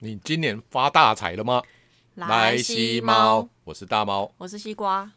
[0.00, 1.60] 你今年发大财了吗？
[2.14, 4.32] 来西西猫，，我是大猫。
[4.38, 5.10] 我是西瓜。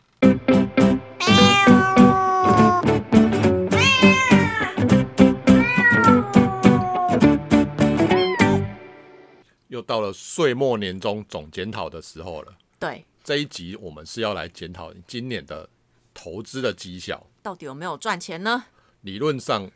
[9.67, 12.51] 又到了岁末年终总检讨的时候了。
[12.79, 15.69] 对，这一集我们是要来检讨你今年的
[16.11, 17.27] 投资的绩效。
[17.43, 18.65] 到底有没有赚钱呢？
[19.01, 19.69] 理论上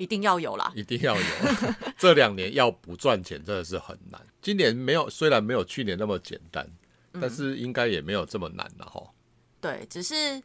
[0.00, 0.72] 一定要有啦。
[0.74, 1.22] 一定要有，
[1.98, 4.18] 这两年要不赚钱真的是很难。
[4.40, 6.66] 今年没有，虽然没有去年那么简单，
[7.20, 9.06] 但是应该也没有这么难了哈。
[9.60, 10.42] 对，只是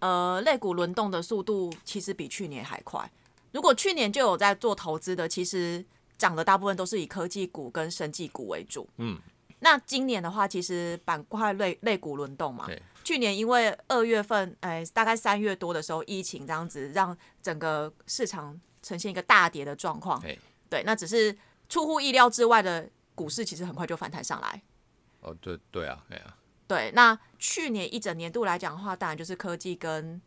[0.00, 3.10] 呃，类股轮动的速度其实比去年还快。
[3.52, 5.82] 如果去年就有在做投资的，其实
[6.18, 8.86] 涨的大部分都是以科技股跟生技股为主。
[8.98, 9.18] 嗯，
[9.60, 12.68] 那今年的话，其实板块类类股轮动嘛。
[13.02, 20.20] 去年因为二月份，哎，大概三月多的时候，疫情这样子，让整个市场呈现一个大跌的状况。
[20.24, 20.36] 哎，
[20.68, 21.36] 对，那只是
[21.68, 24.62] 出乎意料之外的股市，其实很快就反弹上来。
[25.20, 30.20] 哦，对对啊，对啊，对，那去年一整年度来讲的话，当然就是科技跟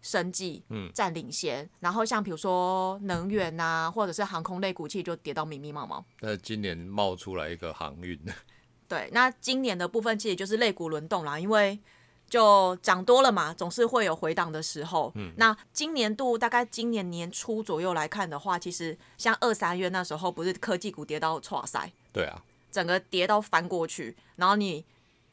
[0.00, 6.04] 生技嗯占领先，然后像比如说能源呐、或者是航空类股，其实就跌到密密麻麻。
[6.20, 8.18] 那今年冒出来一个航运，
[8.88, 11.78] 对，那今年的部分其实就是类股轮动啦，因为
[12.32, 15.12] 就涨多了嘛，总是会有回档的时候。
[15.16, 24.82] 嗯，那今年度大概今年年初左右来看的话，其实像二三月那时候，不是科技股跌到挫塞，对啊，整个跌到翻过去，然后你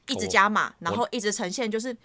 [0.09, 1.95] 一直加码，然后一直呈现就是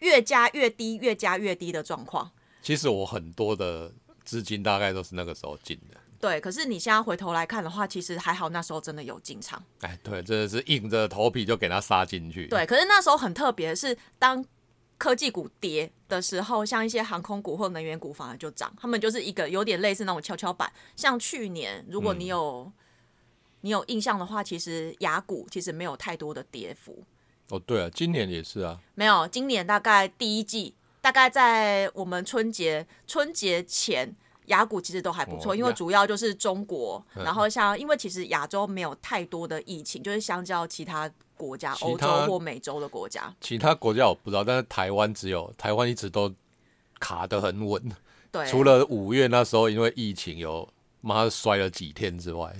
[0.00, 2.28] 越加越低、越加越低的状况。
[2.60, 3.92] 其实我很多的
[4.24, 5.96] 资金大概都是那个时候进的。
[6.22, 9.60] 对，可是你现在回头来看的话，其实还好，那时候真的有进场。
[9.80, 12.46] 哎，对，真的是硬着头皮就给它杀进去。
[12.46, 14.44] 对，可是那时候很特别的是，当
[14.98, 20.72] 科技股跌的时候，像一些航空股或能源股反而就涨，他们就是一个有点类似那种跷跷板。
[20.94, 22.70] 像去年，如果你有、
[23.62, 27.02] 你有印象的话，其实雅股其实没有太多的跌幅。
[27.48, 28.78] 哦，对啊，今年也是啊。
[28.94, 34.14] 没有，今年大概第一季，大概在我们春节春节前，
[34.46, 46.32] 雅股其实都还不错，因为主要就是中国，嗯然后像因为其实亚洲没有太多的疫情，就是相较其他国家，欧洲或美洲的国家，其他国家我不知道，但是台湾只有台湾一直都
[46.98, 47.80] 卡得很稳。
[48.30, 50.68] 对，除了五月那时候因为疫情有
[51.00, 52.52] 妈摔了几天之外，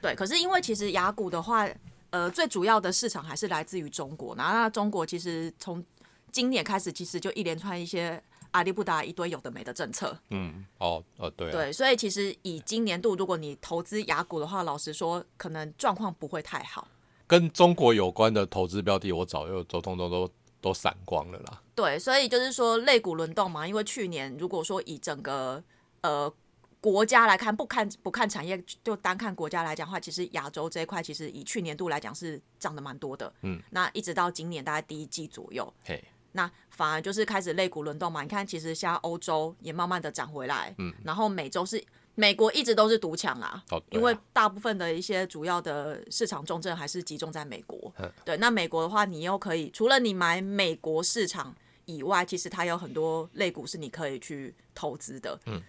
[0.00, 1.68] 对，可是因为其实雅股的话，
[2.10, 5.84] 呃，最主要的市场还是来自于中国，然后那中国其实从
[6.30, 8.22] 今年开始，其实就一连串一些
[8.52, 16.88] 阿里不达一堆有的没的政策，嗯，哦，哦，对啊，对，所以其实以今年度，如果你投资雅股的话，老实说，可能状况不会太好。
[17.26, 21.62] 跟中国有关的投资标的，我早就都通通都都散光了啦。
[21.74, 25.62] 对，所以就是说类股轮动嘛，因为去年如果说以整个
[26.00, 26.32] 呃
[26.80, 33.30] 国家来看，不看不看产业，就单看国家来讲的话，其实亚洲这一块其实以去年度来讲是涨得蛮多的。
[33.42, 36.02] 嗯，那一直到今年大概第一季左右，嘿，
[36.32, 38.22] 那反而就是开始肋骨轮动嘛。
[38.22, 41.82] 你看，其实现在欧洲也慢慢的涨回来，嗯，然后美洲是
[42.14, 48.12] 美国一直都是独强啊，哦，啊因为大部分的一些主要的市场重镇还是集中在美国嗯。
[48.24, 51.54] 对，那美国的话，你又可以除了你买美国市场
[51.86, 55.38] 以外，其实它有很多类股是你可以去投资的。
[55.46, 55.62] 嗯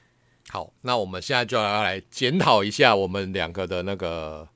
[0.52, 4.50] 好，那我们现在就要来检讨一下我们两个的那个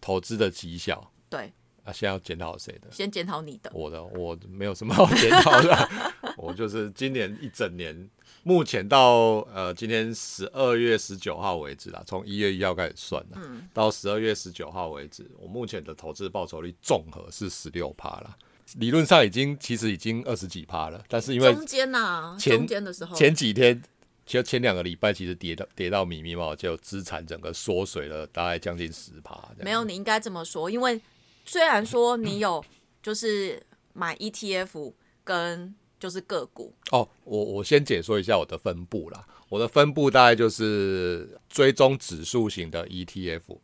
[0.00, 1.12] 投资的绩效。
[1.28, 1.52] 对，
[1.84, 2.88] 啊，现在要检讨谁的？
[2.90, 3.70] 先检讨你的。
[3.74, 5.90] 我的，我没有什么好检讨的，
[6.36, 8.08] 我就是今年一整年，
[8.42, 13.40] 目前到呃今天十二月十九号为止啦，从一月一号开始算啦，
[13.72, 18.36] 到十二月十九号为止，我目前的投资报酬率综合是十六趴啦，
[18.76, 23.82] 理论上已经其实已经二十几趴了，但是因为中间呐、前中间的时候，前几天。
[24.26, 29.36] 就前两个礼拜，其实跌到跌到米密麻麻，就资产整个缩水了，大概将近十趴。
[29.58, 31.00] 没有，你应该这么说，因为
[31.44, 32.64] 虽然说你有
[33.02, 33.62] 就是
[33.92, 34.92] 买 ETF
[35.24, 39.26] 跟就是个股，哦，我我先解说一下我的分布啦。
[39.48, 43.58] 我的分布大概就是追踪指数型的 ETF，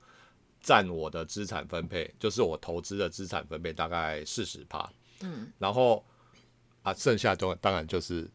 [0.61, 4.91] 占我的资产分配，就是我投资的资产分配大概四十趴。
[5.21, 6.05] 嗯，然后
[6.83, 8.29] 啊，剩下都当然就是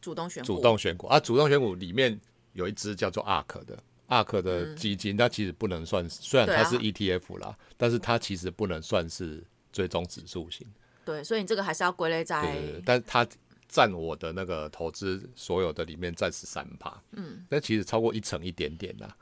[0.00, 2.18] 主动选股，主动选股啊，主动选股里面
[2.52, 3.76] 有一只叫做 ARK 的。
[4.08, 10.66] ARK 的基金，它其实不能算，虽然它是 ETF 啦，但是它其实不能算是追踪指数型。
[11.04, 13.26] 对，所以你这个还是要归类在对对对，但是它
[13.68, 19.16] 占我的那个投资所有的里面占十三趴，嗯，那其实超过一成一点点啦，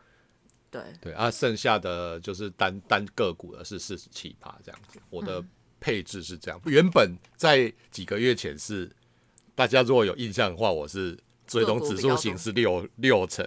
[0.70, 0.82] 对。
[1.00, 5.42] 对啊，剩下的就是单单个股的是四十七趴这样子，我的
[5.78, 8.90] 配置是这样，原本在几个月前是
[9.54, 11.16] 大家如果有印象的话，我是
[11.50, 13.44] 追踪指数型是六六成，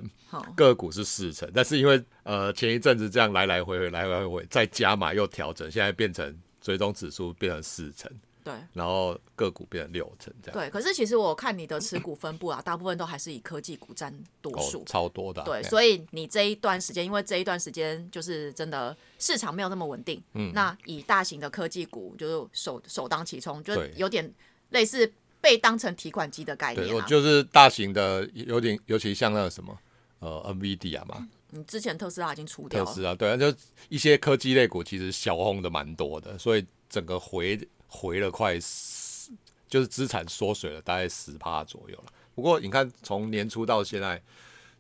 [0.56, 8.12] 个股是四成，但是因为呃前一阵子这样来来回回来来回回再加码又调整，现在变成追踪指数变成四成。
[8.44, 10.60] 对，然后个股变成六成这样。
[10.60, 15.42] 对，可是其实我看你的持股分布啊，大部分都还是以科技股占多数，超多的。
[15.44, 24.30] 对，所以你这一段时间，因为这一段时间就是真的市场没有那么稳定，嗯，那以大型的科技股就是首首当其冲，就有点
[24.72, 25.10] 类似
[25.44, 26.88] 被当成提款机的概念。
[26.88, 29.78] 对，就是大型的有点，尤其像那个什么
[30.19, 33.54] 呃 NVIDIA 嘛，你之前特斯拉已经出掉了，特斯拉对啊，就
[33.90, 37.60] 一些科技类股其实小红的蛮多的，所以整个回。
[37.95, 39.30] 回了快十，
[39.68, 42.06] 就是资产缩水了大概十趴左右了。
[42.34, 44.19] 不过你看，从年初到现在，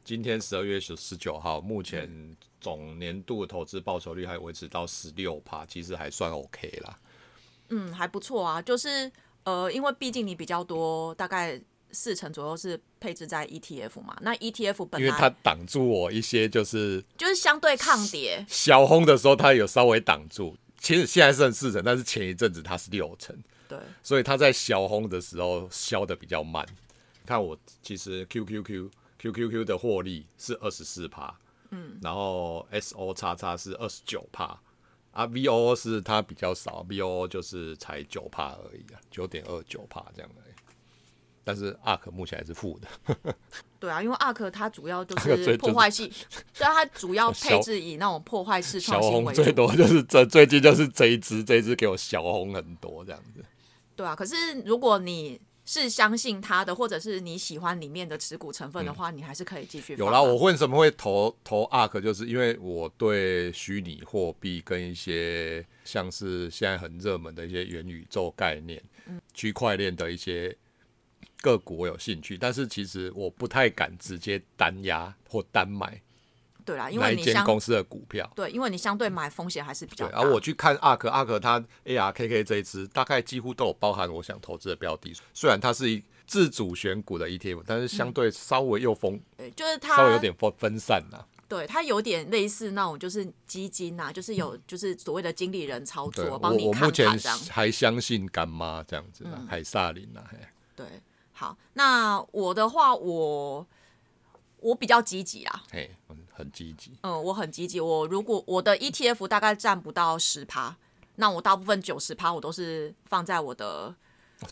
[0.03, 6.97] 今天十二月十十九号，目前总年度投资报酬率还维持到十六趴，其实还算 OK 啦。
[7.69, 8.59] 嗯，还不错啊。
[8.59, 9.11] 就是
[9.43, 11.59] 呃，因为毕竟你比较多，大概
[11.91, 14.17] 四成左右是配置在 ETF 嘛。
[14.21, 20.57] 那 ETF 本来因为它挡住我一些，就是就是相对抗跌小轰的时候，它有稍微挡住。
[20.79, 23.33] 其实现在剩四成，但是前一阵子它是六成，
[23.69, 26.65] 对，所以它在小红的时候消的比较慢。
[27.25, 31.33] 看我其实 QQQ QQQ 的获利是二十四趴，
[31.69, 34.59] 嗯，然后 SO 叉叉是二十九趴，
[35.13, 40.41] 啊 VOO 是它比较少，VOO 就是才九帕而已啊，九点二九帕这样的。
[41.45, 43.35] 但是 ARK 目前还是负的。
[43.77, 46.09] 对啊，因为 ARK 它主要就是破坏性，
[46.57, 49.43] 对啊，它主要配置以那种破坏式创新为主。
[49.43, 53.43] 最多就是这最近就是这一只，这一只给我小红很多这样子。
[53.93, 59.95] 对啊，可是如果你是相信他的，或者是你喜欢里面的持股成分的话，你还是可以继续。
[59.97, 68.81] 有啦，我为什么会投投 ARK，就是因为我对虚拟货币跟一些像是现在很热门的一些元宇宙概念、
[69.33, 70.55] 区块链的一些。
[71.41, 76.01] 个股我有兴趣，但是其实我不太敢直接单压或单买。
[76.65, 80.17] 对啦，因为你间公司的股票，对，因为你相对买风险还是比较大。
[80.17, 85.13] 然后我去看阿克，阿克他 ARKK 这一支大概几乎都有包含我想投资的标的。
[85.33, 91.25] 虽然它是一自主选股的 ETF，但是相对稍微又分，对，就是它稍微有点分分散呐。
[91.47, 97.07] 对，它有点类似那种就是基金呐，就是有就是所谓的经理人操作，帮你看前
[97.49, 100.21] 还相信干妈这样子啊，海萨林呐，
[100.75, 100.85] 对。
[101.35, 103.67] 好，那我的话，我
[104.59, 105.89] 我比较积极啦，嘿，
[106.33, 107.79] 很积极，嗯，我很积极。
[107.79, 110.75] 我如果我的 ETF 大概占不到十趴，
[111.15, 113.93] 那我大部分九十趴我都是放在我的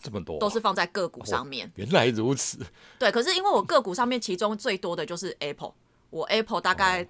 [0.01, 1.71] 这么多，都是放在个股上面。
[1.75, 2.59] 原来如此，
[2.99, 3.11] 对。
[3.11, 5.73] 可是因为我个股上面其中最多的就是 Apple，
[6.09, 7.07] 我 Apple 大概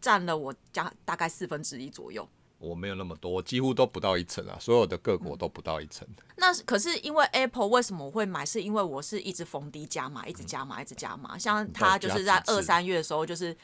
[0.00, 2.28] 占了我家大概四分之一左右。
[2.58, 6.04] 我没有那么多，我几乎都不到一层啊，所有的个股都不到一层。
[6.34, 8.44] 那可是因为 Apple 为什么我会买？
[8.44, 11.38] 是因为我是一直逢低加码，一直加码，一直加码。
[11.38, 13.56] 像它就是在二三月的时候，就是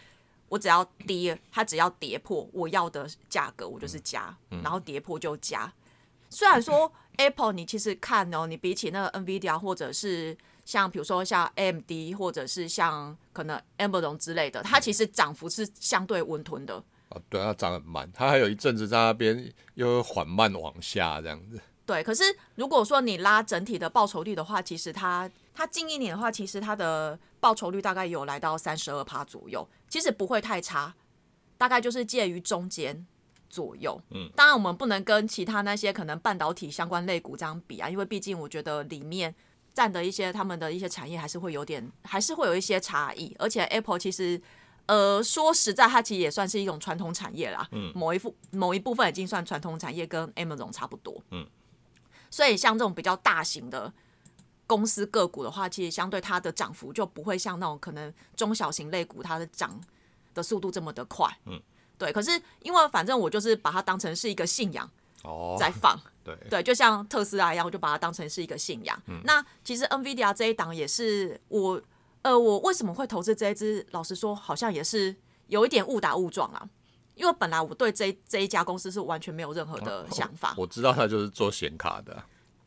[0.48, 5.72] 我只要跌，它只要跌破我要的价格，我就是加，然后跌破就加。
[6.30, 16.82] 虽然说 Apple 你其实看哦，你比起那个 NVIDIA 或者是像比如说像 AMD 或者是像可能 Amazon 之类的，它其实涨幅是相对温吞的。
[17.08, 21.60] 啊对，它涨很慢，它还有一阵子在那边又缓慢往下这样子。
[21.86, 30.94] 对，可是如果说你拉整体的报酬率的话，其实它它近一年的话，其实它的报酬率大概有来到三十二趴左右，其实不会太差，
[31.58, 33.06] 大概就是介于中间
[33.50, 34.00] 左右。
[34.10, 39.34] 嗯，当然我们不能跟其他那些可能半导体相关类股这样比啊，因为毕竟我觉得里面
[39.72, 44.40] 占的一些他们的一些产业还是会有点，还是会有一些差异，而且 Apple 其实。
[44.86, 47.66] 呃，说实在，它其实也算是一种传统产业啦。
[47.72, 51.18] 嗯，某一部某一部分已经算传统产业，跟 Amazon 差不多。
[51.30, 51.46] 嗯，
[52.34, 53.92] 所以像这种比较大型的
[54.66, 59.80] 公司个股的话，其实相对它的涨幅就不会像那种可能中小型类股它的涨
[60.34, 61.30] 的速度这么的快。
[61.46, 61.62] 嗯，
[61.96, 62.12] 对。
[62.12, 64.90] 可是因为反正我就是把它当成是一个信仰
[65.22, 65.96] 哦，在放。
[66.24, 69.00] 对对，就像特斯拉一样，我就把它当成是一个信仰。
[69.22, 71.80] 那其实 NVIDIA 这一档也是我。
[72.22, 73.86] 呃，我为什么会投资这一支？
[73.90, 75.14] 老实说，好像也是
[75.48, 76.66] 有一点误打误撞啊。
[77.14, 80.54] 因为本来我对这这一家公司是完全没有任何的想法。
[80.56, 82.22] 我知道他就是做显卡的。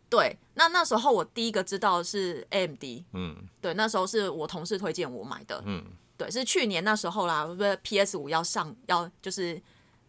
[0.09, 2.83] 对，那那时候我第一个知道是 AMD。
[3.13, 3.35] 嗯。
[3.61, 5.61] 对，那时候是我同事推荐我买的。
[5.65, 5.83] 嗯。
[6.17, 9.61] 对，是去年那时候啦，不是 PS 五要上，要就是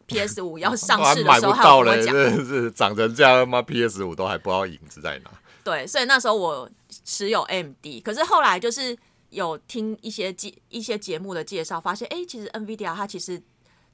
[0.06, 5.30] PS 五 要上市的时候，到了，真的是长成这样妈 PS 五都还不知道影子在哪。
[5.64, 6.70] 对，所以那时候我
[7.04, 8.96] 持有 AMD，可是后来就是。
[9.30, 13.38] 有听一些节一些节目的介绍，发现哎，其实 NVIDIA 它其实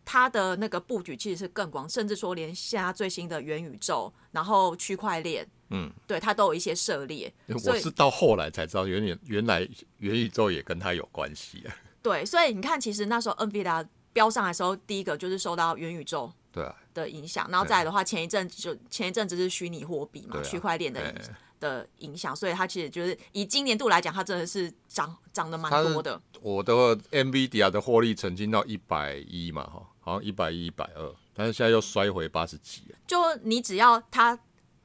[0.05, 7.33] 它的那个布局其实是更广，甚至说连现在最新的元宇宙，然后区块链，嗯，对，它都有一些涉猎。
[7.49, 9.61] 我是到后来才知道，原原原来
[9.99, 11.75] 元宇宙也跟它有关系啊。
[12.03, 26.21] 对，所以你看，其实那时候 NVIDIA 标上来的时候，第一个就是受到元宇宙对啊，的影响，然后再来的话，前一阵就前一阵子是虚拟货币嘛，啊区块链的影哎的影响，所以它其实就是以今年度来讲，它真的是涨涨得蛮多的。
[26.43, 26.73] 我的
[27.11, 34.39] NVIDIA 的获利曾经到一百一嘛，哈，好像一百一、一百二，但是现在又摔回八十几了，就你只要它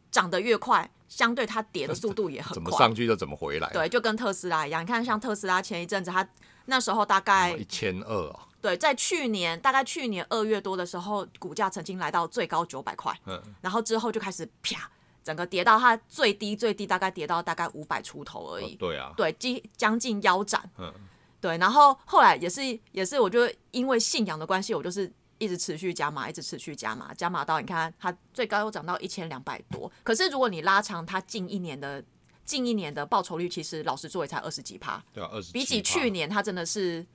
[0.09, 2.71] 涨得越快，相对它跌的速度也很快怎么。
[2.71, 6.25] 上去就怎么回来。，对，就跟特斯拉一样，你看像特斯拉前一阵子，它
[6.65, 14.89] 那时候大概一千二啊，对，在去年大概去年二月多的时候，股价曾经来到最高九百块，嗯，然后之后就开始啪，
[15.21, 20.93] 整个跌到它最低最低大概跌到大概五百出头而已，对啊，对，近将近腰斩，嗯，
[21.41, 32.03] 对，然后后来也是也是，我就因为信仰的关系，我就是一直持续加码，一直持续加码，加码到你看它最高又涨到一千两百多，可是如果你拉长它近一年的
[32.45, 37.05] 近一年的报酬率，其实老实说也才二十几趴，对啊，二十比起去年它真的是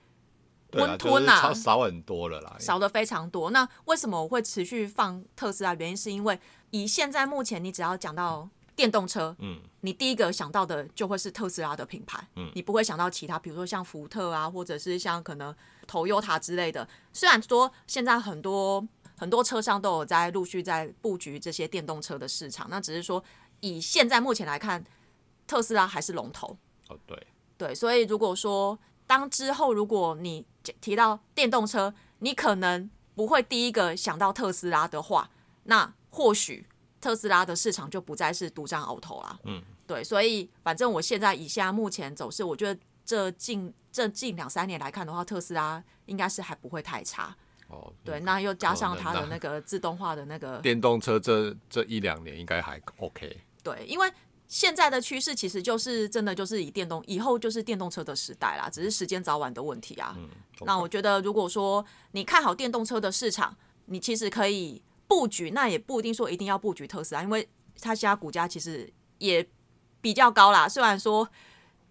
[0.72, 2.56] 温吞啊就是少少很多了啦。
[2.58, 3.50] 少的非常多。
[3.50, 5.74] 那为什么我会持续放特斯拉？
[5.74, 6.40] 原因是因为
[6.70, 15.54] 以现在目前你只要讲到电动车，嗯，你第一个想到的就会是特斯拉的品牌，嗯你不会想到其他，比如说像福特啊，或者是像可能
[15.86, 16.88] Toyota 之类的。
[17.12, 23.22] 虽然说现在很多很多车商都有在陆续在布局这些电动车的市场，那只是说
[23.60, 24.84] 以现在目前来看，
[25.46, 26.56] 特斯拉还是龙头。
[26.88, 27.26] 哦，对，
[27.56, 30.44] 对，所以如果说当之后如果你
[30.80, 35.30] 提到电动车，你可能不会第一个想到特斯拉的话，
[35.64, 36.66] 那或许
[37.04, 39.38] 特斯拉的市场就不再是独占鳌头啦。
[39.44, 47.36] 嗯，对，所以反正我现在以现在目前走势，我觉得这近这近两三年来看的话，特斯拉应该是还不会太差。
[47.68, 53.38] 哦，对，嗯那又加上它的那个自动化的那个电动车这这一两年应该还 OK。
[53.62, 54.10] 对，因为
[54.48, 60.14] 现在的趋势其实就是真的就是以电动，以后就是电动车的时代啦，只是时间早晚的问题啊。
[60.16, 60.30] 嗯
[60.60, 63.54] 那我觉得，如果说你看好电动车的市场，
[63.86, 67.48] 你其实可以布局，那也不一定说一定要布局特斯拉，因为
[67.80, 69.46] 它现在股价其实也
[70.00, 70.68] 比较高啦。
[70.68, 71.28] 虽然说，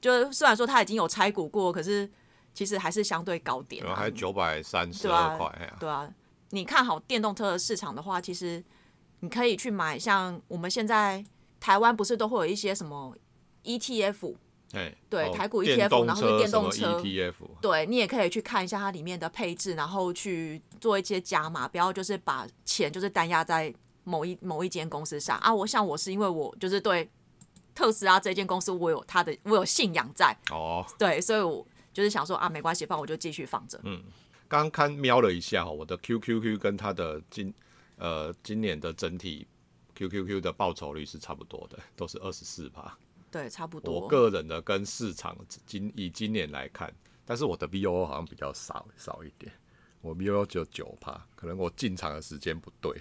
[0.02, 2.10] 就虽然说它已经有拆股过，可是
[2.54, 4.12] 其实还是相对高点、啊还。
[4.12, 6.10] 九百三十二块，对啊，
[6.50, 8.64] 你看好电动车的市场的话，其实
[9.22, 11.24] 你可以去买，像我们现在
[11.60, 13.16] 台湾不是都会有一些什么
[13.64, 14.36] ETF，
[14.74, 25.54] 哎，对哦台股 ETF 然后是电动车 ETF，对你也可以去看一下它里面的配置，然后去做一些加码，不要就是把钱就是单压在某一某一间公司上啊。
[25.54, 27.10] 我想我是因为我就是对
[27.76, 33.80] 特斯拉这间公司我有它的我有信仰在，哦，对，所以我就是想说啊，没关系，放我就继续放着。
[33.84, 34.04] 嗯
[34.48, 37.52] 刚看瞄了一下哦，我的 QQQ 跟它的今
[37.98, 39.48] 呃今年的整体
[39.96, 42.96] QQQ 的报酬率是差不多的，都是二十四趴。
[43.34, 44.08] 对，差不多我多。
[44.08, 45.36] 个人的跟市场
[45.66, 46.94] 今以今年来看，
[47.26, 49.52] 但是我的 VO 好像比较少少一点，
[50.02, 52.96] 我 VO 只有九趴，可能我进场的时间不对，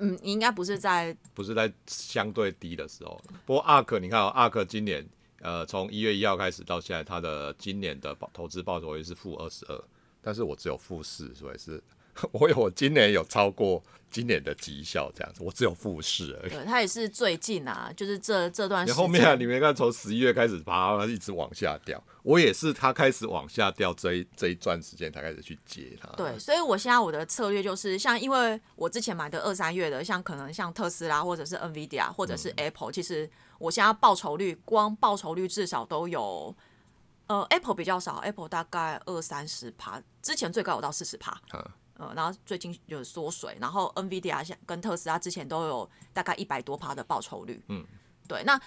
[0.00, 3.22] 嗯，你应该不是在不是在相对低的时候。
[3.46, 5.08] 不过 ARK 你看哦，ARK 今年
[5.40, 9.84] 呃从一月一号开始到现在，它的今年的报投资报酬率是负二十二，
[10.20, 11.80] 但是我只有负四，所以是
[12.32, 16.50] 我有我今年有超过今年的绩效这样子，我只有复试而已。
[16.50, 18.96] 对，它也是最近啊，就是这这段时间。
[18.96, 22.02] 然后面啊，你没看从十一月开始爬，它一直往下掉。
[22.22, 26.08] 我也是，它开始往下掉这一这一段时间才开始去接它。
[26.16, 36.54] 对，所以我现在我的策略就是，像因为我之前买的二三月的，像可能像特斯拉或者是 NVIDIA 或者是 Apple，、其实我现在报酬率光报酬率至少都有，
[37.28, 41.64] 呃，Apple 比较少，Apple 大概二三十趴，之前最高有到四十趴，嗯
[42.00, 47.84] 呃，然后最近有缩水，然后 NVIDIA 像跟特斯拉之前都有大概一百多趴的报酬率，嗯，
[48.26, 48.58] 对，那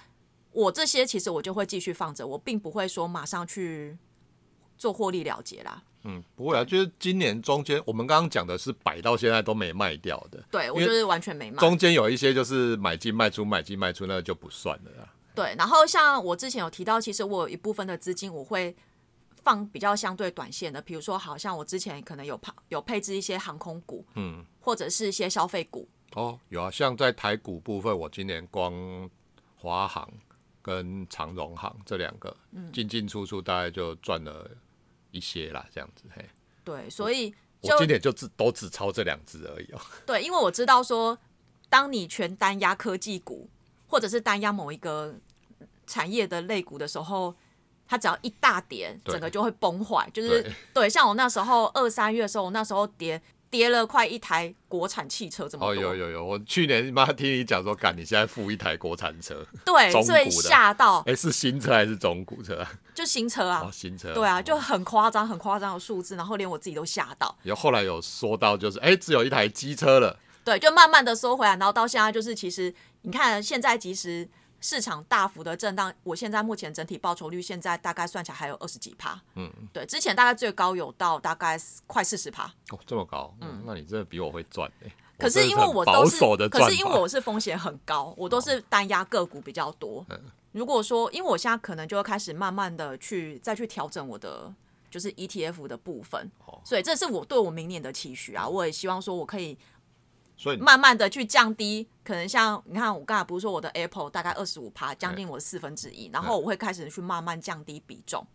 [0.52, 3.98] 我这些其实我就会继续放着，我并不会说马上去
[4.78, 5.82] 做获利了结啦。
[6.04, 11.58] 嗯，不会啊，就是今年中间我们刚刚讲的是摆到现在都没卖掉的，对我就是完全没卖。
[11.58, 15.14] 中间有一些就是买进卖出买进卖出，那个就不算了啦。
[15.34, 18.76] 对，然后像我之前有提到，其实我有一部分的资金我会
[19.44, 29.10] 放比较相对短线的，比如说好像我之前可能有配有配置一些航空股，嗯，或者是一些消费股，哦，有啊，像在台股部分，我今年光
[29.56, 30.10] 华航
[30.62, 34.50] 跟长荣航这两个嗯进进出出，大概就赚了
[35.12, 36.06] 一些啦，这样子。
[36.16, 36.26] 嘿，
[36.64, 37.30] 对，所以
[37.62, 39.82] 就我今年就只都只抄这两只而已哦。
[40.08, 41.18] 对，因为我知道说，
[41.70, 43.50] 当你全单压科技股，
[43.88, 45.16] 或者是单压某一个
[45.86, 47.36] 产业的类股的时候，
[47.88, 50.10] 它只要一大跌，整个就会崩坏。
[50.14, 55.84] 就是对对，像我那时候二三月的时候，我那时候跌跌了快一台国产汽车这么哦，多。
[55.84, 62.72] 有有有，我去年妈听你讲说，干，你现在付一台国产车，对，中所以吓到哎、是新车还是中古车啊？
[62.96, 64.12] 就新车啊哦，，新车。
[64.14, 67.36] 对啊，哦就很夸张，很夸张的数字，然后连我自己都吓到。
[67.44, 72.74] 有后来有说到，就是哎、只有一台机车了，对，就慢慢的收回来，然后到现在就是，其实
[73.04, 74.28] 你看现在其实
[74.64, 86.18] 市场大幅的震荡，我现在目前整体报酬率现在大概算起来还有二十几趴，嗯，对，之前大概最高有到大概快四十趴，哦，这么高，嗯，那你真的比我会赚哎、可是因为我都是
[86.50, 90.06] 可是因为我是风险很高，我都是单压个股比较多。
[90.54, 94.54] 如果说，因为我现在可能就会开始慢慢的去再去调整我的
[94.90, 96.32] 就是 ETF 的部分，
[96.64, 98.48] 所以这是我对我明年的期许啊。
[98.48, 99.58] 我也希望说我可以
[100.36, 108.26] 所以慢慢的去降低，可能像你看我刚才不是说我的 Apple 大概二十五趴，将近我的四分之一，然后我会开始去慢慢降低比重，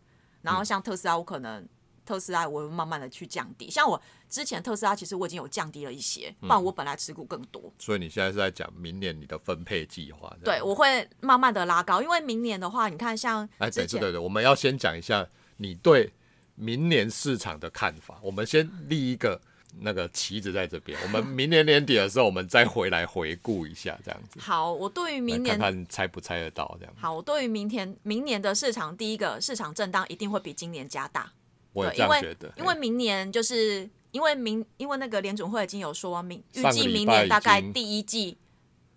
[0.42, 1.66] 然后像特斯拉，我可能
[2.06, 10.34] 特斯拉我会慢慢的去降低，像我之前特斯拉其实我已经有降低了一些，不然我本来持股更多，所以你现在是在讲明年你的分配计划？
[10.42, 15.26] 对，我会慢慢的拉高，因为明年的话，你看像哎，对对对，我们要先讲一下
[15.58, 16.12] 你对
[16.54, 18.18] 明年市场的看法。
[18.22, 19.40] 我们先立一个
[19.80, 26.94] 那个旗子在这边，我们明年年底的时候，我们再回来回顾一下，这样子，好，我对于明年看看猜不猜得到这样。
[26.96, 31.32] 好，我对于明天明年的市场，第一个市场震荡一定会比今年加大。
[31.72, 38.36] 我也这样觉得，因为明年就是因为明因为那个联总会已经有说明，预计明年大概第一季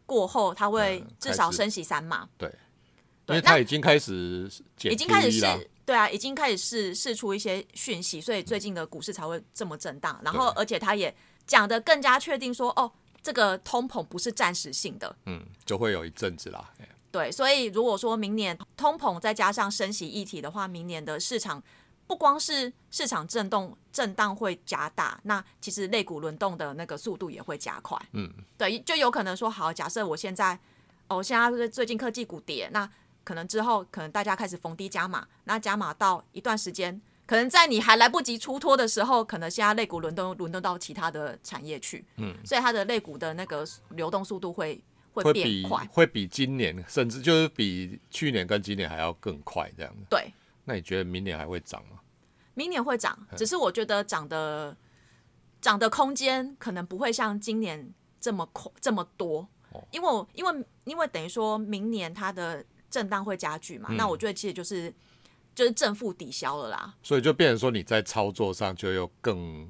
[0.06, 2.50] 过后，它会嗯至少升息三码，对，
[3.28, 4.50] 因为它已经开始
[4.84, 10.20] 已经开始试，对啊，已经开始试试出一些讯息，所以最近的股市才会这么震荡。
[10.24, 11.14] 然后而且他也
[11.46, 16.72] 讲的更加确定说，哦，这个通膨不是暂时性的，嗯，就会有一阵子啦。
[16.80, 21.62] 哎对，所以如果说明年通膨再加上升息议题的话，明年的市场
[22.08, 27.98] 不光是市场震动震荡会加大，那其实类股轮动的那个速度也会加快。
[28.14, 30.58] 嗯，对，就有可能说，好，假设我现在
[31.10, 32.90] 哦，现在最近科技股跌，那
[33.24, 37.02] 可能之后可能大家开始逢低加码，那加码到一段时间。
[37.28, 50.00] 可能在你还来不及出脱的时候，可能现在肋骨轮动轮动到其他的产业去，嗯，所以它的肋骨的那个流动速度会会变快，会比今年，甚至就是比去年跟今年还要更快这样子。
[50.10, 50.34] 对，
[50.66, 52.00] 那你觉得明年还会涨吗？
[52.54, 54.76] 明年会涨，只是我觉得涨的
[55.62, 59.48] 涨的空间可能不会像今年这么快这么多，
[59.92, 64.94] 因为因为因为等于说明年它的震荡会加剧嘛，那我觉得其实就是
[65.56, 66.94] 就是正负抵消了啦。
[67.02, 69.68] 所以就变成说你在操作上就又更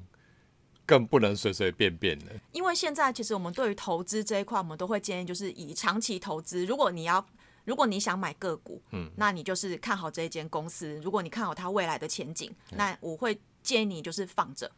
[0.84, 2.26] 更不能随随便便的。
[2.50, 6.66] 因为现在其实我们对于投资这一块，我们都会建议就是以长期投资。
[6.66, 7.24] 如果你要，
[7.64, 11.00] 如果你想买个股，嗯，那你就是看好这一间公司。
[11.02, 14.70] 如果你看好它未来的前景，那我会建议你就是放着。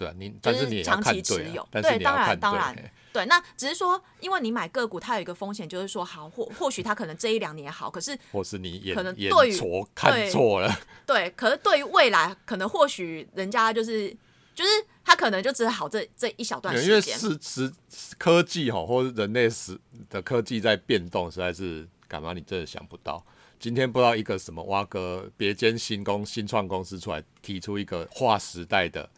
[0.00, 2.74] 对啊，你但是你长期持对、有对当然当然
[3.12, 14.08] 对，那只是说，因为你买个股，它有一个风险，就是说，好，或或许它可能这一两年好，可是或是你也可能眼对于错看错了，对，可是对于未来，可能或许人家就是
[14.54, 14.70] 就是
[15.04, 17.70] 他可能就只好这这一小段时间因为是是
[18.16, 23.22] 科技哈，或者人类时的科技在变动，实在是干嘛你真的想不到。
[23.58, 29.08] 今天不知道一个什么挖个别间新公新创公司出来，提出一个划时代的嗯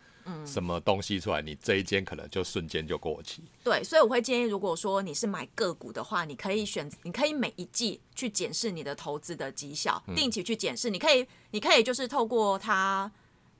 [0.46, 3.42] 什么东西出来，你这一间可能就瞬间就过期。
[3.64, 10.90] 对，所以我会建议，如果说你是买个股的话，你可以选，你可以每一季去检视你的投资的绩效，嗯定期去检视。
[10.90, 13.10] 你可以，你可以就是透过它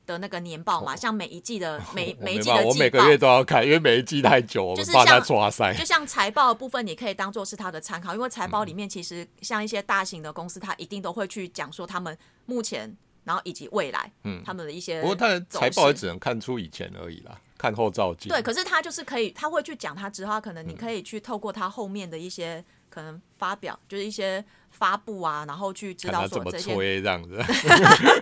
[0.05, 5.85] 的那个年报嘛，像每一季的 每每一季的季报每个，月都要看，因为每一季太久，我就是们怕它像抓塞就。
[5.85, 18.29] 像财报的部分，你可以当做是它的参考，因为财报里面其实像一些大型的公司，它一定都会去讲说他们目前，然后以及未来，嗯，他们的一些不过他的走财报也只能看出以前而已啦，看后照镜。
[18.29, 27.41] 对，可是他就是可以，他会去讲他之后，可能你可以去透过他后面的一些可能发表，就是一些发布啊，然后去知道看他怎么说这些吹这样子，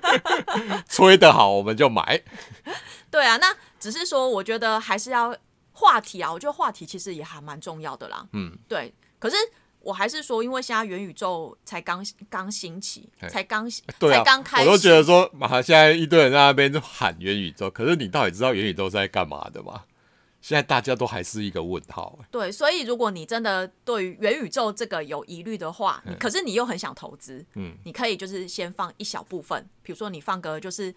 [0.89, 2.23] 吹得好我们就买。
[3.11, 5.35] 对啊，那只是说，我觉得还是要
[5.73, 8.27] 话题啊，我觉得话题其实也还蛮重要的啦。
[8.33, 8.93] 嗯，对。
[9.19, 9.37] 可是
[9.81, 19.85] 我还是说，因为现在元宇宙才刚刚兴起，才刚对啊才刚，开始，我都觉得说，妈，现在一堆人在那边就喊元宇宙，可是你到底知道元宇宙是在干嘛的吗？
[20.43, 22.19] 现在大家都还是一个问号。
[22.31, 30.95] 对，所以如果你真的对于元宇宙这个有疑虑的话，你可是你又很想投资，嗯，你可以就是先放一小部分，比如说你放个就是，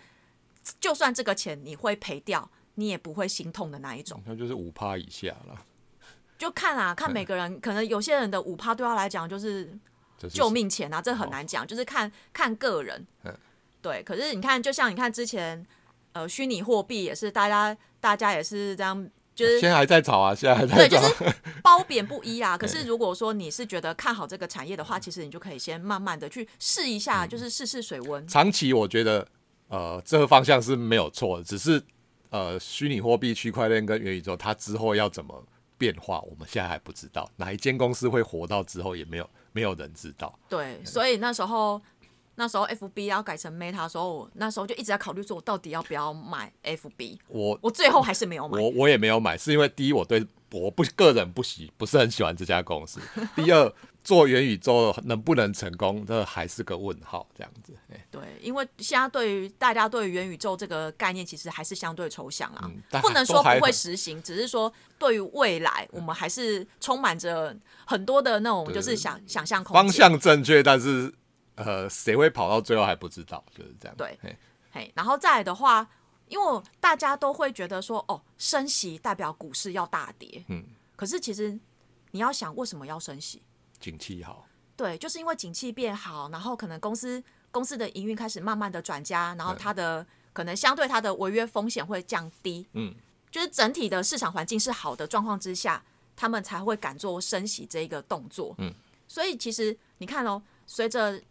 [0.79, 4.23] 就算这个钱你会赔掉，你也不会心痛的那一种。
[4.25, 5.65] 那就是五趴以下了，
[6.37, 9.77] 就看啊，看每个人，可能有些人的五趴对他来讲就是
[10.29, 13.33] 救命钱啊，这很难讲，就是看看个人嗯。
[13.81, 15.65] 对，可是你看，就像你看之前
[16.13, 21.01] 呃虚拟货币也是大家大家也是这样，就是现在还在炒啊，现在还，在炒。
[21.01, 22.57] 就是 褒贬不一啊。
[22.57, 28.25] 可是如果说你是觉得看好这个产业的话，其实你就可以先慢慢的去试一嗯下，就是试试水温。
[28.25, 29.27] 长期我觉得，
[29.67, 31.83] 呃，这个方向是没有错的，只是
[32.29, 35.43] 呃，虚拟货币、区块链跟元宇宙，它之后要怎么
[35.83, 37.29] 变化，我们现在还不知道。
[37.35, 40.33] 哪一间公司会活到之后，也没有没有人知道。
[40.47, 41.81] 对，所以那时候
[42.35, 47.17] 那时候 FB 要改成 Meta 的时候，我那时候就一直在考虑说，我到底要不要买 FB。
[47.27, 48.61] 我我最后还是没有买。
[48.61, 53.01] 我我也没有买，是因为第一，我对我不个人不喜不是很喜欢这家公司；
[53.35, 57.27] 第二，做元宇宙能不能成功，这还是个问号。
[57.35, 69.83] 这样子，哎对，因为现在对于大家对于元宇宙这个概念，其实还是相对抽象啦，嗯不能说不会实行，只是说对于未来，我们还是充满着很多的那种就是想想象空间。
[69.83, 71.13] 方向正确，但是
[71.55, 73.95] 呃，谁会跑到最后还不知道，就是这样。
[73.95, 74.35] 对嘿
[74.71, 75.87] 嘿，然后再来的话，
[76.27, 81.57] 因为大家都会觉得说，哦，升息代表股市要大跌，嗯，可是其实
[82.11, 83.41] 你要想，为什么要升息？
[83.83, 92.95] 景气好，对，就是因为景气变好，然后可能公司公司的营运开始慢慢的转佳，然后它的可能相对它的违约风险会降低，嗯，
[93.29, 95.83] 就是整体的市场环境是好的状况之下，
[96.15, 98.73] 他们才会敢做升息这一个动作，嗯，
[99.05, 101.21] 所以其实你看哦，随着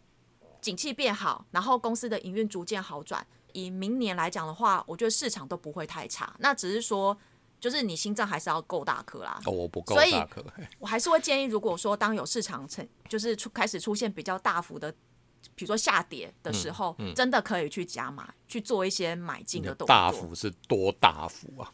[0.61, 7.17] 景气变好，然后公司的营运逐渐好转，以明年来讲的话，我觉得市场都不会太差，那只是说。
[7.63, 10.43] 就是你心脏还是要够大颗啦，哦，我不够所以大颗，
[10.79, 14.91] 我还是会建议，如果说当有市场成就是出开始出现比较大幅的，
[15.55, 19.95] 比如说下跌的时候，真的可以去加码，去做一些买进的的动作。
[19.95, 21.71] 大幅是多大幅啊？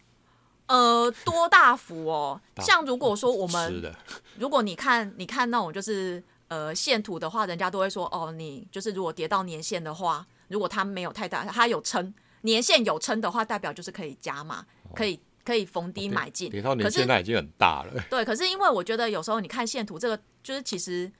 [0.67, 2.39] 呃，多大幅哦？
[2.61, 3.95] 像如果说我 吃们，的，
[4.37, 15.19] 如果你看你看那种就是呃线图的话，人家都会说哦，你就是如果跌到年线的话，如果它没有太大，它有撑年线有撑的话，代表就是可以加码，可以
[15.49, 16.51] 可以逢低买进。
[16.51, 21.11] 可是现在已经很大了， 对，可是因为我觉得有时候你看线图这个，就是其实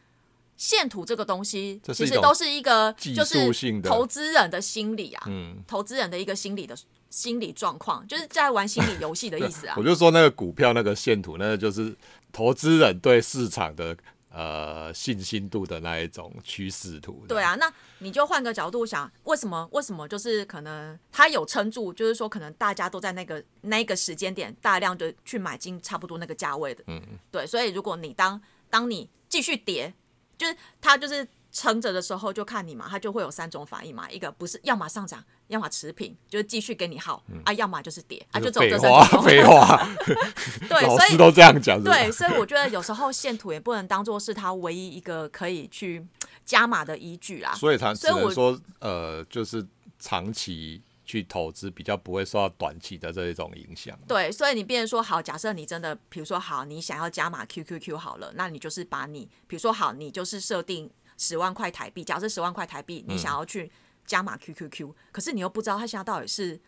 [0.56, 6.78] 线图这个东西，其实都是一个技就是术性的投资人的心理啊，嗯，投资人的一个心理的
[7.10, 9.84] 心理状况，就是在玩心理游戏的意思啊 我。
[9.84, 11.96] 就说那个股票那个线图，那个就是
[12.32, 13.98] 投资人对市场的
[14.30, 17.26] 呃信心度的那一种趋势图。
[17.28, 29.94] 对，啊，那你就换个角度想，为什么为什么就是可能他有撑住，就是说可能大家都在那个那个时间点大量的去买进差不多那个价位的，嗯，对，所以如果你当当你继续跌，
[30.38, 31.28] 就是它就是
[31.60, 39.24] 撑着的时候，就看你嘛，它就会有三种反应嘛，一个不是要么上涨，要么持平，就是继续给你耗、啊，要么就是跌啊，就只有嗯废话这三种。
[39.28, 39.90] 废话，
[40.70, 46.08] 对，老所以师都这样讲，对，所以我觉得有时候线图也不能当做是它唯一一个可以去
[46.46, 47.54] 加码的依据啦。
[47.56, 49.66] 所以才以我能说呃，就是
[50.00, 54.00] 长期去投资比较不会受到短期的这一种影响。
[54.08, 63.70] 对，所以你变成说好，假设你真的，比如说好，你想要加码 QQQ 好了，那你就是把你，比如说好，你就是设定十万块台币，假设十万块台币，你想要去
[64.08, 66.60] 加码 QQQ，、可是你又不知道它现在到底是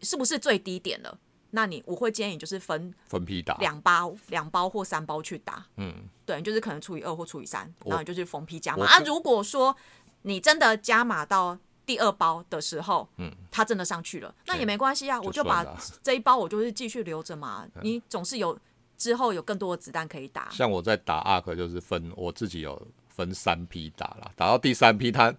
[0.00, 1.18] 是不是最低点了，
[1.50, 9.00] 那你我会建议你就是分分批打，两包、两包或三包去打，嗯，对，就是可能除以二或除以三，然后你就是逢批加码我啊。
[9.00, 9.74] 如果说
[10.22, 15.64] 你真的加码到第二包的时候，嗯，它真的上去了，那也对没关系啊，就我就把
[16.02, 18.58] 这一包我就是继续留着嘛， 你总是有
[18.96, 20.48] 之后有更多的子弹可以打。
[20.50, 22.80] 像我在打阿克就是分我自己有
[23.14, 25.32] 分三批打了，打到第三批他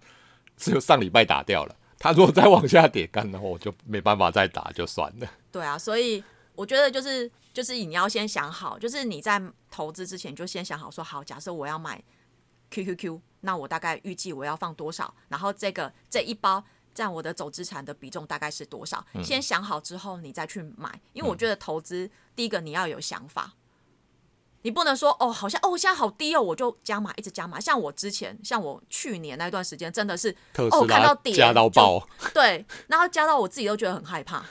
[0.56, 5.30] 只有上礼拜打掉了，他如果再往下跌干的话，我就没办法再打，就算了。
[5.52, 12.02] 对啊，所以我觉得就是就是你要先想好，就是你在投资之前就先想好说好，假设我要买
[12.70, 23.52] QQQ，那我大概预计我要放多少，然后这个这一包占我的总资产的比重大概是多少，先想好之后你再去买，因为我觉得投资第一个你要有想法。
[24.62, 27.60] 你不能说哦，好像哦，现在好低哦，我就加码，一直加码。
[27.60, 30.34] 像我之前，像我去年那段时间，真的是
[30.70, 34.44] 哦，看到底加到爆对，然后加到我自己都觉得很害怕，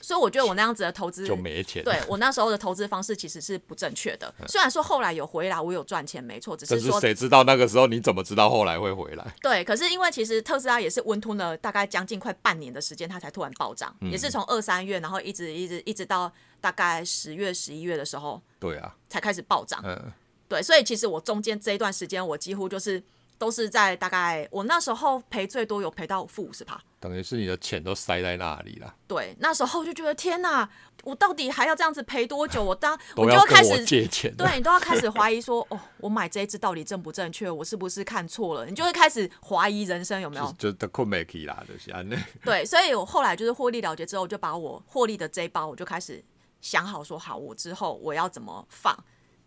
[0.00, 4.32] 所以我觉得我那样子的投资就没钱，对我那时候的投资方式其实是不正确的。
[4.48, 9.26] 虽然说后来有回来，我有赚钱，没错，只是谁知道那个时候你怎么知道后来会回来？
[9.42, 9.62] 对。
[9.62, 19.80] 可是因为其实特斯拉也是温吞了大概将近快半年的时间，它才突然暴涨，嗯也是从二三月，然后一直一直一直到大概十月、十一月的时候对啊，才开始暴涨。
[19.84, 20.12] 嗯，
[20.48, 23.02] 对，所以其实我中间这一段时间，我几乎就是
[23.38, 26.80] 都是在大概我那时候赔最多有赔到负五十趴。
[27.00, 30.68] 等于是你的钱都塞在那里了，对，那时候就觉得天哪，
[31.02, 32.62] 我到底还要这样子赔多久？
[32.62, 34.32] 我当我就都要开始借钱。
[34.36, 37.50] 对你都要开始怀疑说，哦，我买这一只到底正不正确？
[37.50, 38.66] 我是不是看错了？
[38.66, 40.54] 你就会开始怀疑人生有没有？
[40.58, 41.90] 就就困没起啦，就是。
[42.44, 46.22] 对，所以我后来就是获利了结之后，我就把我获利的这一包，我就开始
[46.60, 48.94] 想好说，好，我之后我要怎么放，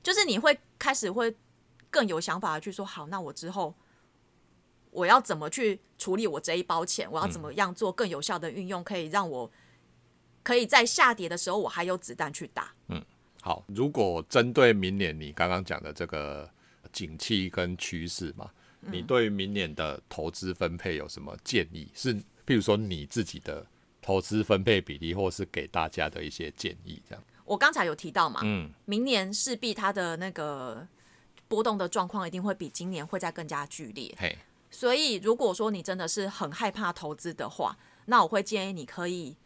[0.02, 1.36] 就是你会开始会
[1.92, 3.76] 更有想法的去说，好，那我之后
[4.94, 7.10] 我要怎么去处理我这一包钱？
[7.12, 9.52] 我要怎么样做更有效的运用，可以让我
[10.44, 12.74] 可以在下跌的时候，我还有子弹去打。
[12.88, 13.04] 嗯
[13.42, 16.50] 好，如果针对明年你刚刚讲的这个
[16.94, 21.90] 景气跟趋势嘛，你对于明年的投资分配有什么建议？
[21.94, 23.66] 是譬如说你自己的
[24.02, 27.24] 投资分配比例，或是给大家的一些建议，这样。
[27.44, 30.88] 我刚才有提到嘛，嗯，明年势必它的那个
[31.50, 34.16] 波动的状况一定会比今年会再更加剧烈。
[34.74, 39.38] 嘿，所以，如果说你真的是很害怕投资的话，那我会建议你可以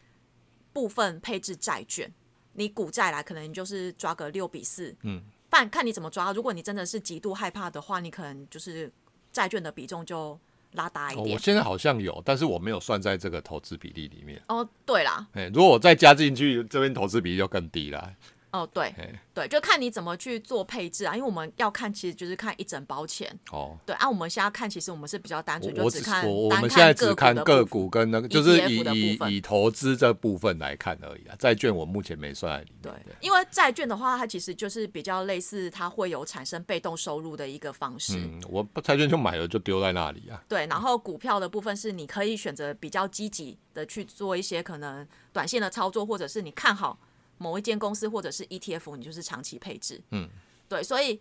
[0.71, 2.11] 部分配置债券。
[2.53, 6.33] 你股债来，可能就是抓个六比四，嗯，看看你怎么抓。
[6.33, 8.91] 如果你真的是极度害怕的话，你可能就是
[9.31, 10.39] 债券的比重就
[10.71, 11.39] 拉大一哦，点我。
[11.39, 14.41] 现在好像有，但是我没有算在这个投资比例里面。
[14.47, 18.11] 哦，对啦，哎，如果我再加进去，这边投资比例就更低了。
[18.51, 21.15] 哦，对哎，对，就看你怎么去做配置啊。
[21.15, 23.37] 因为我们要看，其实就是看一整包钱。
[23.51, 31.35] 哦，对，啊，我们现在看，其实我们是比较单纯，就只看我我单们现在只看个股跟那个，就是以以以投资这部分来看而已啊。
[31.37, 32.81] 债券我目前没算在里面。
[32.81, 38.17] 对，因为债券的话，它其实就是比较类似，它会有产生被动收入的一个方式。
[38.17, 40.41] 嗯，我债券就买了就丢在那里啊。
[40.47, 46.97] 对，然后股票的部分是你可以选择比较积极的去做一些可能短线的操作，或者是你看好
[47.37, 50.01] 某一间公司或者是 ETF，你就是长期配置。
[50.11, 50.29] 嗯，
[50.67, 51.19] 对，所以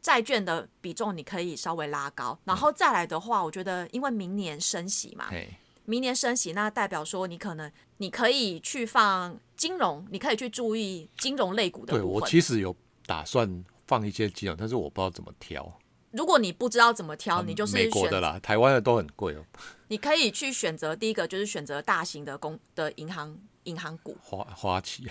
[0.00, 5.28] 债券的比重你可以稍微拉高，然后再来的话，我觉得因为明年升息嘛，
[5.84, 12.26] 明年升息，那代表说你可能你可以去放金融，你可以去注意金融类股的对我。
[12.26, 15.78] 其实有打算放一些金融，但是我不知道怎么挑。
[16.10, 19.44] 如果你不知道怎么挑，你就是选美国的啦，台湾的都很贵哦，
[19.88, 25.06] 你可以去选择第一个就是选择大型的公的银行银行股，花花旗、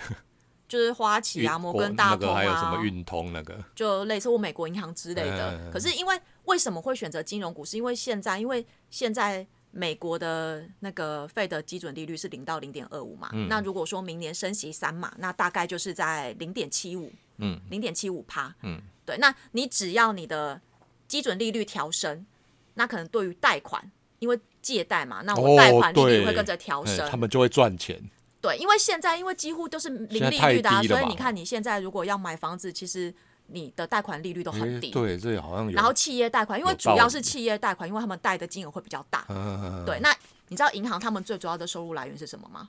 [0.66, 5.58] 就是花旗啊、摩根大那个通啊，还有什么运通那个，就类似我美国银行之类的。
[5.58, 7.64] 嗯可是因为为什么会选择金融股？
[7.64, 13.48] 是因为现在因为现在美国的那个费的基准利率是零到零点二五嘛，嗯。
[13.48, 19.16] 那如果说明年升息三嘛，那大概就是在零点七五，嗯，零点七五趴，嗯，对。
[19.18, 20.60] 那你只要你的
[21.06, 22.26] 基准利率调升，
[22.74, 26.26] 那可能对于贷款，因为借贷嘛，那我哦贷款利率对。
[26.26, 28.02] 会跟着调哎升，他们就会赚钱。
[28.40, 33.12] 对，因为现在因为几乎都是零利率的、所以你看你现在如果要买房子，其实
[33.46, 34.88] 你的贷款利率都很低。
[34.88, 35.72] 哎对，这好像有。
[35.72, 39.24] 然后企业贷款，因为主要是企业贷款，因为他们贷的金额会比较大。
[39.28, 40.14] 嗯，对，那
[40.48, 42.68] 你知道银行他们最主要的收入来源是什么吗？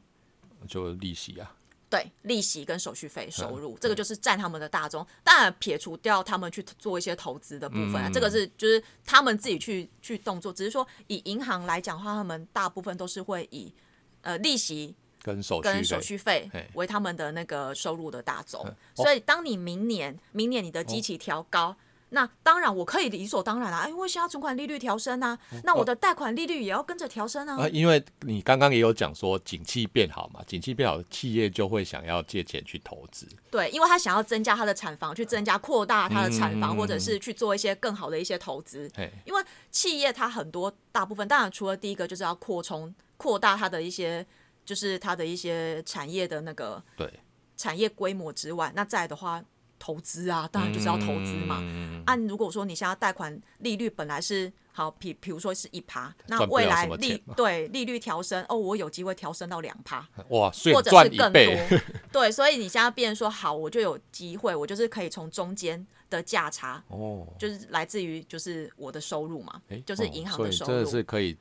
[0.67, 1.55] 就利息啊，
[1.89, 5.05] 对，利息跟手续费收嗯入，这个就是占他们的大宗。
[5.23, 10.51] 当然，撇除掉他们去做一些投资的部分、啊，嗯这个是就是他们自己去去动作。
[10.51, 13.73] 只是说以银行来讲的话，他们大部分都是会以
[14.21, 14.93] 呃利息
[15.33, 18.61] 跟手续跟费手续费为他们的那个收入的大宗。
[18.61, 21.75] 哦所以，当你明年明年你的基期调高。
[22.11, 27.55] 那当然，我可以理所当然啦、啊，因为现在存款利率调升啊，那我的贷款利率也要跟着调升啊。
[27.61, 33.27] 啊，因为你刚刚也有讲说景气变好嘛，景气变好，企业就会想要借钱去投资。
[33.51, 38.89] 对，因为他想要增加他的产房，去增加扩大他的产房，嗯或者是去做一些更好的一些投资。
[38.95, 44.25] 嘿，因为企业它很多大部分，当然除了第一个就是要扩充、扩大它的一些，
[44.69, 47.11] 就是它的一些产业的那个对，
[47.57, 49.43] 产业规模之外，那再的话，
[49.79, 51.57] 投资啊，当然就是要投资嘛。
[51.63, 61.33] 嗯按如果说你现在贷款利率本来是好，比比如说是一趴，那未来利对利率调升，哦，我有机会调升到两趴， 哇，或者是更。
[61.33, 61.79] 多。
[62.11, 70.89] 对，所以你现在变成说好，我就有机会，我就是可以从中间的价差，哦，就是来自于就是我的收入嘛，诶就是银行的收哦真的入。
[70.91, 71.35] 是可以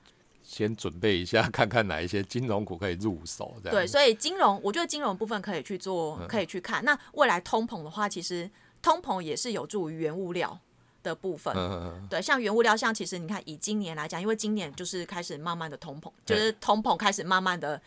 [0.49, 3.55] 先准备一下， 看看哪一些金融股可以入手。
[3.63, 6.83] 这样对，所以金融，我觉得金融部分可以去做，嗯可以去看。
[6.83, 10.59] 那未来通膨的话，其实通膨也是有助于原物料
[11.03, 11.55] 的部分。
[11.55, 17.79] 嗯对，像原物料，像其实你看，以今年来讲，因为今年就是开始慢慢的通膨，就是通膨开始慢慢的，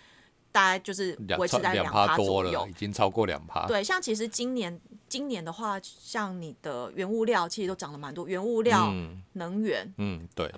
[0.52, 2.74] 大概就是两维持在两趴左右，已。
[2.74, 3.66] 经超过两趴。
[3.66, 4.80] 对，像其实今年
[5.12, 10.50] 今年的话，像你的原物料其实都涨了蛮多，原物料、嗯能源，嗯，对，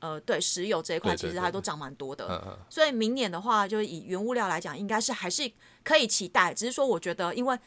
[0.00, 2.26] 呃，对，石油这一块其实它都涨蛮多的。
[2.28, 5.50] 嗯嗯所以明年的话，就是以原物料来讲，应该是还是
[5.82, 6.52] 可以期待。
[6.52, 7.58] 只是说，我觉得，因为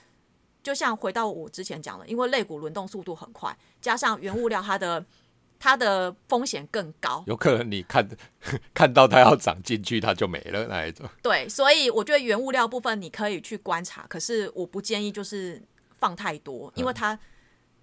[0.62, 5.04] 就像回到我之前讲的，因为类股轮动速度很快，加上原物料它的
[5.58, 7.24] 它的风险更高。
[7.26, 8.08] 有可能你看
[8.72, 11.10] 看到它要涨进去，它就没了那一种。
[11.24, 15.64] 对，所以我觉得原物料部分你可以去观察，可是我不建议就是
[16.06, 17.18] 放太多，因为它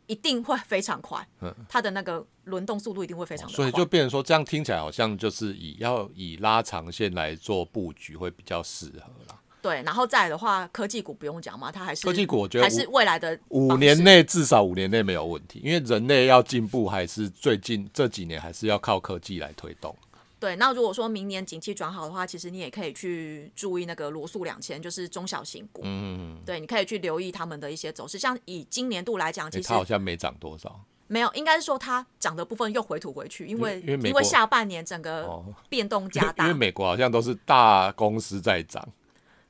[0.07, 1.27] 一定会非常快，
[1.69, 3.57] 它的那个轮动速度一定会非常的快。
[3.57, 9.41] 所以就变成说，这样听起来好像就是以要以拉长线来做布局会比较适合啦。
[9.61, 19.97] 对，然后再来的话，科技股不用讲嘛，它还是科技股我觉得还是未来的五年内至少五年内没有问题，因为人类要进步，还是最近这几年还是要靠科技来推动。
[20.43, 25.83] 对，那如果说明年景气转好的话，其实你也可以去注意那个罗素两千，就是中小型股。
[25.85, 28.19] 嗯，对，你可以去留意他们的一些走势。
[28.19, 30.85] 像以今年度来讲，其实它好像没涨多少。
[31.07, 36.43] 没有，应该是说它涨的部分又回吐回去，因为因为下半年整个哦变动加大。
[36.47, 38.85] 为因为美国好像都是大公司在涨，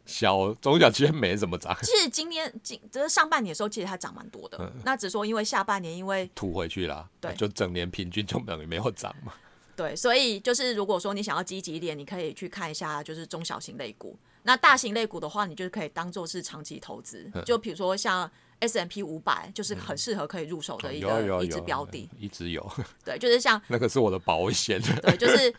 [0.05, 4.71] 小中小企业没怎么涨，其实今年今这上半年的时候，其实它涨蛮多的。
[4.85, 7.09] 那只是说因为下半年，因为吐回去啦。
[7.19, 9.33] 对就整年平均就等于没有涨嘛。
[9.83, 14.17] 对，所以就是如果说你想要积极一点，你可以去看一下就是中小型类股。
[14.45, 17.31] 那大型类股的话，你就可以当做是长期投资。
[17.47, 18.29] 就比如说像
[18.61, 22.09] S M P 五百，就是很适合可以入手的一个一只标的。
[22.19, 22.73] 一直有，
[23.05, 24.81] 对，就是像 那个是我的保险。
[24.83, 25.55] 对，就是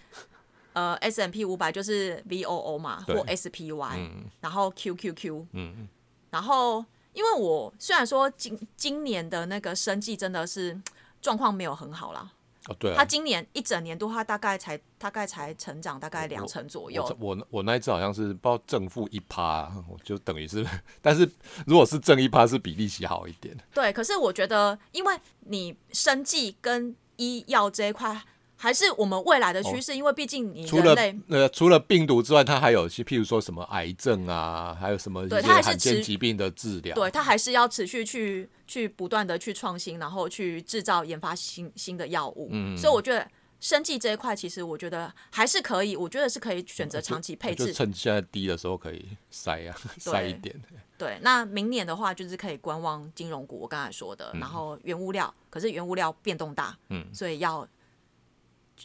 [0.74, 5.88] 呃 S M P 五百就是 V O O 嘛，或 S P Y，、然后 Q Q Q，嗯，
[6.30, 6.84] 然后
[7.14, 10.78] 因为我虽然说今今年的那个生计真的是
[11.22, 12.32] 状况没有很好啦，
[12.68, 20.66] 哦对啊它，今年一整年度他大概才大概才成长大概两成左右我，我我那一次好像是不知道正负一趴，我就等于是，
[21.02, 21.30] 但是
[21.68, 23.54] 如果是正一趴，是比利息好一点。
[23.74, 28.22] 对，可是我觉得，因为你生计跟医药这一块
[28.56, 30.96] 还是我们未来的趋势，因为毕竟你除了
[31.28, 36.96] 呃除了病毒之外，它还有些譬如说什么癌症啊，还有什么一些对它还是罕见持疾病的治疗。
[36.96, 42.50] 对它还是要持续去去不断的去创新，然后去制造研发新新的药物。
[42.52, 47.74] 嗯所以我觉得生计这一块，其实我觉得还是可以，我觉得是可以选择长期配就置。
[47.74, 50.60] 趁现在低的时候可以塞啊， 塞一点。
[50.98, 57.68] 对，那明年的话就是可以观望金融股，我刚才说嗯的，然后原物料，可是原物料变动大，嗯，所以要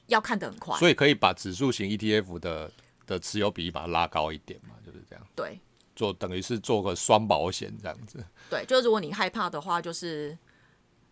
[0.08, 0.76] 要看得很快。
[0.78, 2.70] 所以可以把指数型 ETF 的
[3.06, 5.58] 的持有比例把它拉高一点嘛，就是这样，对
[5.98, 8.24] 做等于是做个双保险这样子。
[8.48, 10.38] 对，就是如果你害怕的话，就是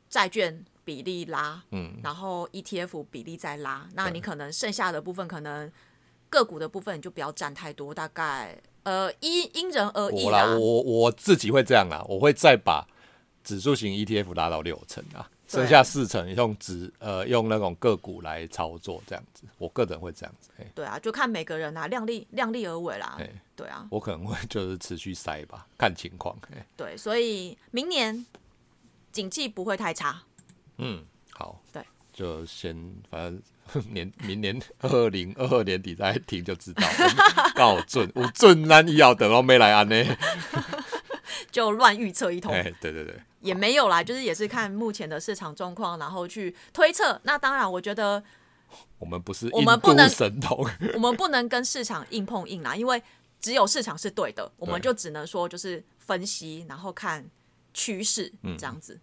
[0.09, 5.70] 债券比例拉，嗯，然后 ETF 比例再拉，那你可能剩下的部分可能
[6.31, 10.57] 个股的部分你就不要占太多，大概呃因因人而异我啦，啦。
[10.57, 12.87] 我我自己会这样啦，我会再把
[13.42, 20.50] 指数型 ETF 拉到六成啊，对剩下四成用指呃用那种个股来操作这样子，我个人会这样子。
[20.59, 23.30] 嘿对啊，就看每个人啊，量力量力而为啦嘿。
[23.54, 26.37] 对啊，我可能会 就是持续塞吧，看情况。
[26.50, 28.26] 嘿对，所以明年
[29.12, 30.20] 景气不会太差。
[30.78, 31.82] 嗯，好，对，
[32.12, 32.76] 就先
[33.11, 40.04] 反正 年明年二零二二年底再听就知道了，刚好准，我准咱以要等到没来安呢。
[41.56, 47.18] 就乱预测一通，哎，对对对，也没有啦，就是也是看目前的市场状况，然后去推测。
[47.24, 48.22] 那当然，我觉得
[48.98, 53.02] 我们不是我们不能神童， 我们不能跟市场硬碰硬啦，因为
[53.40, 54.84] 只有市场是对的，我们对。
[54.84, 57.24] 就只能说就是分析，然后看
[57.72, 59.00] 趋势嗯这样子。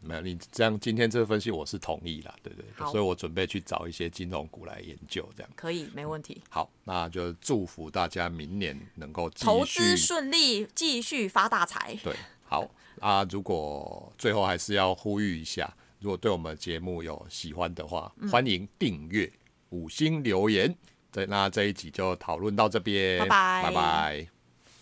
[0.00, 5.50] 没有你这样今天这个分析我是同意啦，对对對，所以我准备去找一些金融股来研究，这样。
[5.56, 6.42] 可以，没问题。
[6.50, 11.96] 好，那就祝福大家明年能够投续资顺利，继续发大财。
[12.04, 12.14] 对，
[12.44, 13.26] 好啊。
[13.30, 19.30] 如果最后还是要呼吁一下，如果对我们节目有喜欢的话，嗯欢迎订阅、
[19.70, 20.74] 五星留言。
[21.10, 24.39] 对，那这一集就讨论到这边，拜拜拜拜。